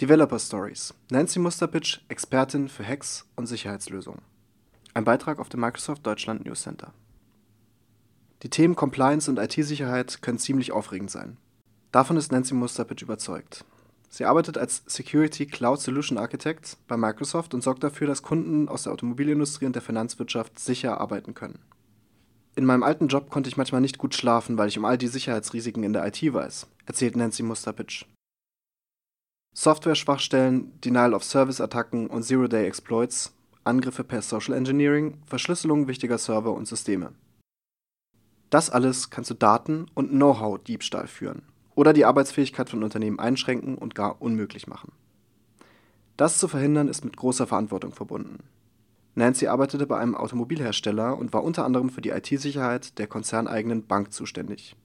[0.00, 0.94] Developer Stories.
[1.10, 4.22] Nancy Musterpitch, Expertin für Hacks und Sicherheitslösungen.
[4.94, 6.92] Ein Beitrag auf dem Microsoft Deutschland News Center.
[8.44, 11.36] Die Themen Compliance und IT-Sicherheit können ziemlich aufregend sein.
[11.90, 13.64] Davon ist Nancy Musterpitch überzeugt.
[14.08, 18.84] Sie arbeitet als Security Cloud Solution Architect bei Microsoft und sorgt dafür, dass Kunden aus
[18.84, 21.58] der Automobilindustrie und der Finanzwirtschaft sicher arbeiten können.
[22.54, 25.08] In meinem alten Job konnte ich manchmal nicht gut schlafen, weil ich um all die
[25.08, 28.06] Sicherheitsrisiken in der IT weiß, erzählt Nancy Musterpitch.
[29.54, 33.34] Software-Schwachstellen, Denial-of-Service-Attacken und Zero-Day-Exploits,
[33.64, 37.12] Angriffe per Social Engineering, Verschlüsselung wichtiger Server und Systeme.
[38.50, 41.42] Das alles kann zu Daten- und Know-how-Diebstahl führen
[41.74, 44.92] oder die Arbeitsfähigkeit von Unternehmen einschränken und gar unmöglich machen.
[46.16, 48.38] Das zu verhindern ist mit großer Verantwortung verbunden.
[49.14, 54.12] Nancy arbeitete bei einem Automobilhersteller und war unter anderem für die IT-Sicherheit der konzerneigenen Bank
[54.12, 54.76] zuständig.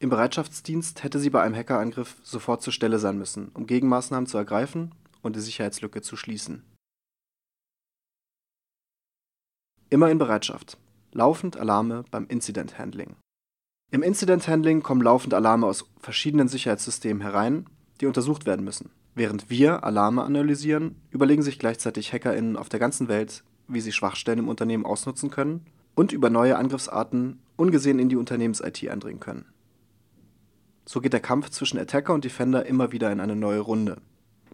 [0.00, 4.38] Im Bereitschaftsdienst hätte sie bei einem Hackerangriff sofort zur Stelle sein müssen, um Gegenmaßnahmen zu
[4.38, 6.62] ergreifen und die Sicherheitslücke zu schließen.
[9.90, 10.78] Immer in Bereitschaft.
[11.12, 13.16] Laufend Alarme beim Incident Handling.
[13.90, 17.66] Im Incident Handling kommen laufend Alarme aus verschiedenen Sicherheitssystemen herein,
[18.00, 18.90] die untersucht werden müssen.
[19.14, 24.40] Während wir Alarme analysieren, überlegen sich gleichzeitig HackerInnen auf der ganzen Welt, wie sie Schwachstellen
[24.40, 29.46] im Unternehmen ausnutzen können und über neue Angriffsarten ungesehen in die Unternehmens-IT eindringen können.
[30.90, 34.00] So geht der Kampf zwischen Attacker und Defender immer wieder in eine neue Runde.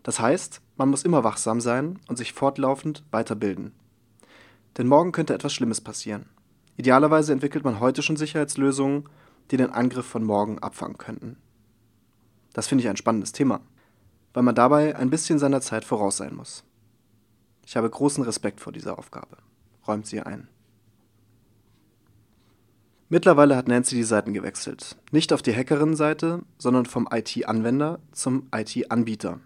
[0.03, 3.73] Das heißt, man muss immer wachsam sein und sich fortlaufend weiterbilden.
[4.77, 6.27] Denn morgen könnte etwas Schlimmes passieren.
[6.77, 9.09] Idealerweise entwickelt man heute schon Sicherheitslösungen,
[9.53, 11.37] die den Angriff von morgen abfangen könnten.
[12.53, 13.61] Das finde ich ein spannendes Thema,
[14.33, 16.65] weil man dabei ein bisschen seiner Zeit voraus sein muss.
[17.65, 19.37] Ich habe großen Respekt vor dieser Aufgabe,
[19.87, 20.48] räumt sie ein.
[23.09, 24.97] Mittlerweile hat Nancy die Seiten gewechselt.
[25.13, 29.41] Nicht auf die Hackerin-Seite, sondern vom IT-Anwender zum IT-Anbieter.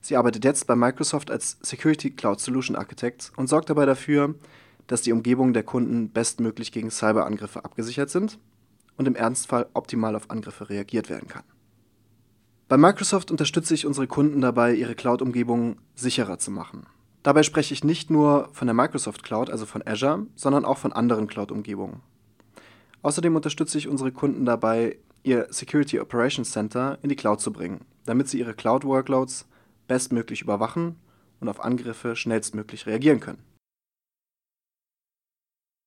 [0.00, 4.34] Sie arbeitet jetzt bei Microsoft als Security Cloud Solution Architect und sorgt dabei dafür,
[4.86, 8.38] dass die Umgebungen der Kunden bestmöglich gegen Cyberangriffe abgesichert sind
[8.96, 11.44] und im Ernstfall optimal auf Angriffe reagiert werden kann.
[12.68, 16.86] Bei Microsoft unterstütze ich unsere Kunden dabei, ihre Cloud-Umgebungen sicherer zu machen.
[17.22, 20.92] Dabei spreche ich nicht nur von der Microsoft Cloud, also von Azure, sondern auch von
[20.92, 22.00] anderen Cloud-Umgebungen.
[23.02, 27.84] Außerdem unterstütze ich unsere Kunden dabei, ihr Security Operations Center in die Cloud zu bringen,
[28.04, 29.46] damit sie ihre Cloud-Workloads
[29.88, 30.96] bestmöglich überwachen
[31.40, 33.42] und auf Angriffe schnellstmöglich reagieren können.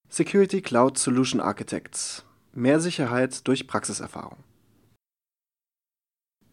[0.09, 4.37] Security Cloud Solution Architects Mehr Sicherheit durch Praxiserfahrung.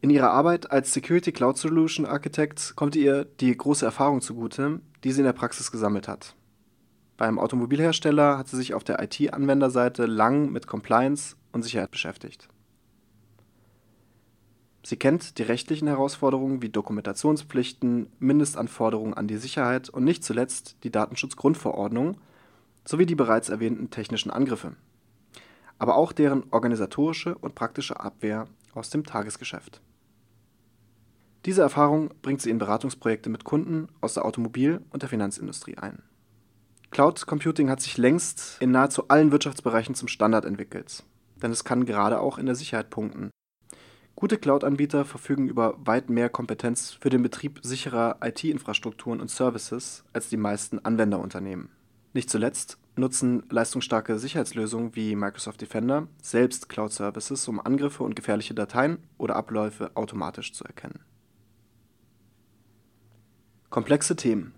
[0.01, 5.13] In ihrer Arbeit als Security Cloud Solution Architect kommt ihr die große Erfahrung zugute, die
[5.13, 6.35] sie in der Praxis gesammelt hat.
[7.21, 12.49] Beim Automobilhersteller hat sie sich auf der IT-Anwenderseite lang mit Compliance und Sicherheit beschäftigt.
[14.83, 20.91] Sie kennt die rechtlichen Herausforderungen wie Dokumentationspflichten, Mindestanforderungen an die Sicherheit und nicht zuletzt die
[20.91, 22.17] Datenschutzgrundverordnung
[22.87, 24.77] sowie die bereits erwähnten technischen Angriffe,
[25.79, 29.83] aber auch deren organisatorische und praktische Abwehr aus dem Tagesgeschäft.
[31.45, 36.03] Diese Erfahrung bringt sie in Beratungsprojekte mit Kunden aus der Automobil- und der Finanzindustrie ein.
[36.91, 41.05] Cloud Computing hat sich längst in nahezu allen Wirtschaftsbereichen zum Standard entwickelt,
[41.41, 43.31] denn es kann gerade auch in der Sicherheit punkten.
[44.17, 50.29] Gute Cloud-Anbieter verfügen über weit mehr Kompetenz für den Betrieb sicherer IT-Infrastrukturen und Services als
[50.29, 51.71] die meisten Anwenderunternehmen.
[52.13, 58.99] Nicht zuletzt nutzen leistungsstarke Sicherheitslösungen wie Microsoft Defender selbst Cloud-Services, um Angriffe und gefährliche Dateien
[59.17, 60.99] oder Abläufe automatisch zu erkennen.
[63.71, 64.55] Komplexe Themen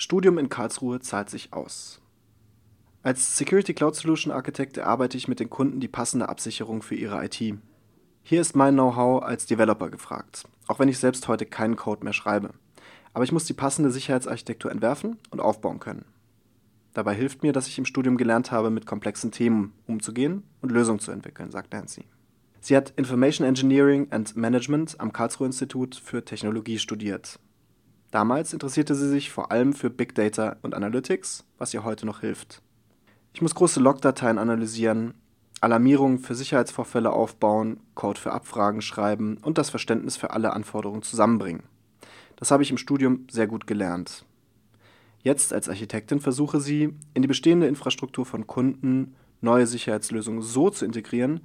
[0.00, 2.00] Studium in Karlsruhe zahlt sich aus.
[3.02, 7.24] Als Security Cloud Solution Architect erarbeite ich mit den Kunden die passende Absicherung für ihre
[7.24, 7.42] IT.
[8.22, 12.12] Hier ist mein Know-how als Developer gefragt, auch wenn ich selbst heute keinen Code mehr
[12.12, 12.50] schreibe.
[13.12, 16.04] Aber ich muss die passende Sicherheitsarchitektur entwerfen und aufbauen können.
[16.94, 21.00] Dabei hilft mir, dass ich im Studium gelernt habe, mit komplexen Themen umzugehen und Lösungen
[21.00, 22.04] zu entwickeln, sagt Nancy.
[22.60, 27.40] Sie hat Information Engineering and Management am Karlsruhe Institut für Technologie studiert
[28.10, 32.20] Damals interessierte sie sich vor allem für Big Data und Analytics, was ihr heute noch
[32.20, 32.62] hilft.
[33.34, 35.14] Ich muss große Logdateien analysieren,
[35.60, 41.64] Alarmierungen für Sicherheitsvorfälle aufbauen, Code für Abfragen schreiben und das Verständnis für alle Anforderungen zusammenbringen.
[42.36, 44.24] Das habe ich im Studium sehr gut gelernt.
[45.22, 50.84] Jetzt als Architektin versuche sie, in die bestehende Infrastruktur von Kunden neue Sicherheitslösungen so zu
[50.84, 51.40] integrieren,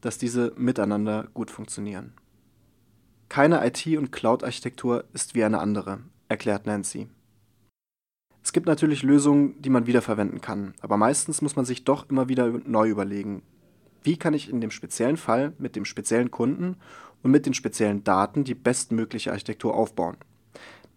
[0.00, 2.12] dass diese miteinander gut funktionieren.
[3.28, 6.00] Keine IT- und Cloud-Architektur ist wie eine andere,
[6.34, 7.08] erklärt Nancy.
[8.42, 12.28] Es gibt natürlich Lösungen, die man wiederverwenden kann, aber meistens muss man sich doch immer
[12.28, 13.42] wieder neu überlegen,
[14.02, 16.76] wie kann ich in dem speziellen Fall mit dem speziellen Kunden
[17.22, 20.16] und mit den speziellen Daten die bestmögliche Architektur aufbauen.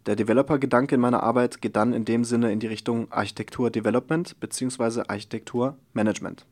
[0.07, 5.04] Der Developer-Gedanke in meiner Arbeit geht dann in dem Sinne in die Richtung Architektur-Development bzw.
[5.07, 6.45] Architektur-Management.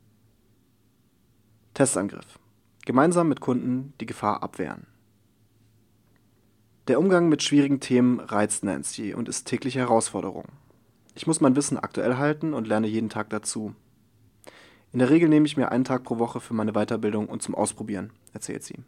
[1.74, 2.38] Testangriff.
[2.86, 4.86] Gemeinsam mit Kunden die Gefahr abwehren.
[6.88, 10.44] Der Umgang mit schwierigen Themen reizt Nancy und ist tägliche Herausforderung.
[11.16, 13.74] Ich muss mein Wissen aktuell halten und lerne jeden Tag dazu.
[14.92, 17.56] In der Regel nehme ich mir einen Tag pro Woche für meine Weiterbildung und zum
[17.56, 18.78] Ausprobieren, erzählt sie.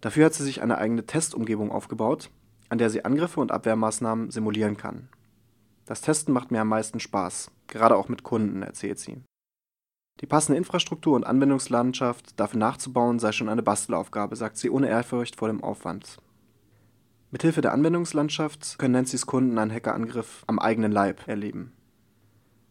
[0.00, 2.30] Dafür hat sie sich eine eigene Testumgebung aufgebaut,
[2.70, 5.08] an der sie Angriffe und Abwehrmaßnahmen simulieren kann.
[5.86, 9.22] Das Testen macht mir am meisten Spaß, gerade auch mit Kunden, erzählt sie.
[10.20, 15.36] Die passende Infrastruktur und Anwendungslandschaft dafür nachzubauen sei schon eine Bastelaufgabe, sagt sie ohne Ehrfurcht
[15.36, 16.18] vor dem Aufwand.
[17.34, 21.72] Mithilfe der Anwendungslandschaft können Nancy's Kunden einen Hackerangriff am eigenen Leib erleben.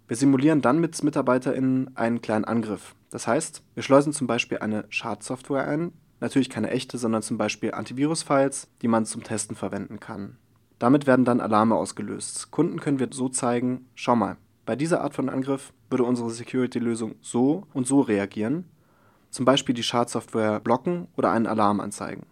[0.08, 2.96] Wir simulieren dann mit MitarbeiterInnen einen kleinen Angriff.
[3.10, 5.92] Das heißt, wir schleusen zum Beispiel eine Schadsoftware ein,
[6.24, 10.38] Natürlich keine echte, sondern zum Beispiel Antivirus-Files, die man zum Testen verwenden kann.
[10.80, 12.50] Damit werden dann Alarme ausgelöst.
[12.50, 17.16] Kunden können wir so zeigen, schau mal, bei dieser Art von Angriff würde unsere Security-Lösung
[17.20, 18.70] so und so reagieren,
[19.32, 22.26] zum Beispiel die Schadsoftware blocken oder einen Alarm anzeigen.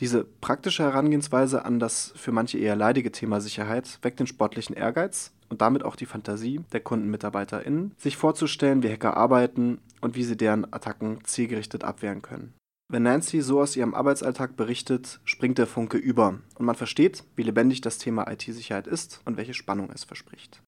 [0.00, 5.32] Diese praktische Herangehensweise an das für manche eher leidige Thema Sicherheit weckt den sportlichen Ehrgeiz
[5.48, 10.36] und damit auch die Fantasie der KundenmitarbeiterInnen, sich vorzustellen, wie Hacker arbeiten und wie sie
[10.36, 12.54] deren Attacken zielgerichtet abwehren können.
[12.90, 17.42] Wenn Nancy so aus ihrem Arbeitsalltag berichtet, springt der Funke über und man versteht, wie
[17.42, 20.62] lebendig das Thema IT-Sicherheit ist und welche Spannung es verspricht.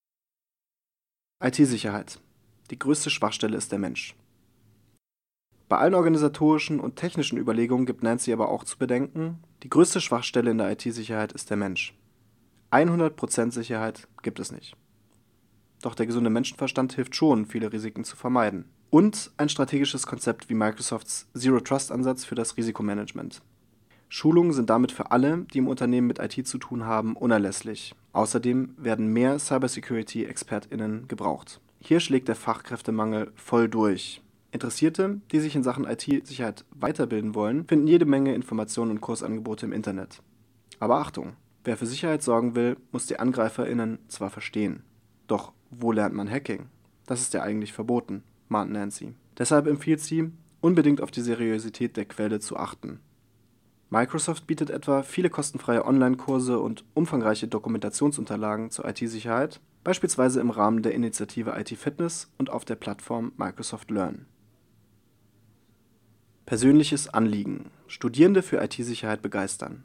[1.43, 2.19] IT-Sicherheit.
[2.71, 4.15] Die größte Schwachstelle ist der Mensch.
[5.70, 10.50] Bei allen organisatorischen und technischen Überlegungen gibt Nancy aber auch zu bedenken, die größte Schwachstelle
[10.50, 11.94] in der IT-Sicherheit ist der Mensch.
[12.72, 14.76] 100% Sicherheit gibt es nicht.
[15.81, 20.55] Doch der gesunde Menschenverstand hilft schon, viele Risiken zu vermeiden und ein strategisches Konzept wie
[20.55, 23.40] Microsofts Zero-Trust-Ansatz für das Risikomanagement.
[24.08, 27.94] Schulungen sind damit für alle, die im Unternehmen mit IT zu tun haben, unerlässlich.
[28.12, 31.61] Außerdem werden mehr Cybersecurity-ExpertInnen gebraucht.
[31.78, 34.20] Hier schlägt der Fachkräftemangel voll durch.
[34.52, 39.73] Interessierte, die sich in Sachen IT-Sicherheit weiterbilden wollen, finden jede Menge Informationen und Kursangebote im
[39.73, 40.23] Internet.
[40.79, 44.82] Aber Achtung, wer für Sicherheit sorgen will, muss die AngreiferInnen zwar verstehen.
[45.26, 46.67] Doch wo lernt man Hacking?
[47.06, 49.14] Das ist ja eigentlich verboten mahnt Nancy.
[49.38, 50.31] Deshalb empfiehlt sie,
[50.61, 53.00] unbedingt auf die Seriosität der Quelle zu achten.
[53.88, 60.94] Microsoft bietet etwa viele kostenfreie Online-Kurse und umfangreiche Dokumentationsunterlagen zur IT-Sicherheit, beispielsweise im Rahmen der
[60.94, 64.26] Initiative IT-Fitness und auf der Plattform Microsoft Learn.
[66.50, 69.85] Persönliches Anliegen: Studierende für IT-Sicherheit begeistern.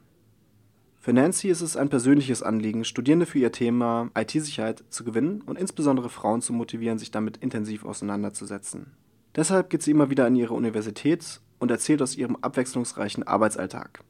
[0.96, 5.60] Für Nancy ist es ein persönliches Anliegen, Studierende für ihr Thema IT-Sicherheit zu gewinnen und
[5.60, 8.96] insbesondere Frauen zu motivieren, sich damit intensiv auseinanderzusetzen.
[9.36, 14.00] Deshalb geht sie immer wieder an ihre Universität und erzählt aus ihrem abwechslungsreichen Arbeitsalltag.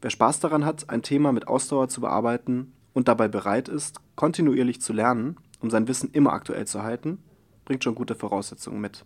[0.00, 4.80] Wer Spaß daran hat, ein Thema mit Ausdauer zu bearbeiten und dabei bereit ist, kontinuierlich
[4.80, 7.18] zu lernen, um sein Wissen immer aktuell zu halten,
[7.66, 9.04] bringt schon gute Voraussetzungen mit.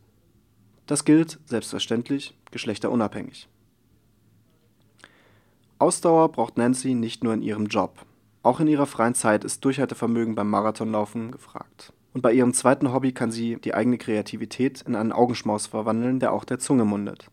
[0.92, 3.48] Das gilt, selbstverständlich, geschlechterunabhängig.
[5.78, 8.04] Ausdauer braucht Nancy nicht nur in ihrem Job.
[8.42, 11.94] Auch in ihrer freien Zeit ist Durchhaltevermögen beim Marathonlaufen gefragt.
[12.12, 16.30] Und bei ihrem zweiten Hobby kann sie die eigene Kreativität in einen Augenschmaus verwandeln, der
[16.30, 17.30] auch der Zunge mundet.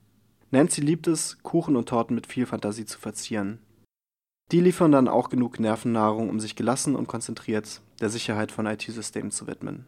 [0.52, 3.60] Nancy liebt es, Kuchen und Torten mit viel Fantasie zu verzieren.
[4.54, 9.32] Die liefern dann auch genug Nervennahrung, um sich gelassen und konzentriert der Sicherheit von IT-Systemen
[9.32, 9.86] zu widmen.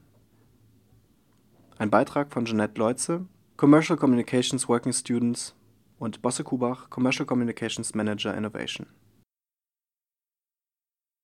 [1.77, 3.27] Ein Beitrag von Jeanette Leutze,
[3.61, 5.53] Commercial Communications Working Students
[5.99, 8.87] und Bosse Kubach, Commercial Communications Manager Innovation.